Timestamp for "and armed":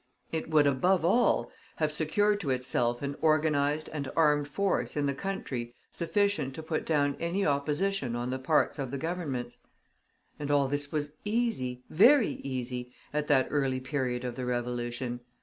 3.93-4.47